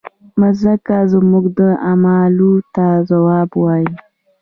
مځکه 0.39 0.97
زموږ 1.11 1.45
اعمالو 1.89 2.53
ته 2.75 2.85
ځواب 3.09 3.49
وایي. 3.63 3.89